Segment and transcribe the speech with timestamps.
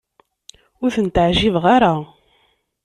[0.83, 1.93] Ur tent-ɛjibeɣ ara.